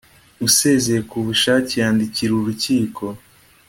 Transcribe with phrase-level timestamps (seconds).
[0.47, 3.03] Usezeye ku bushake yandikira urukiko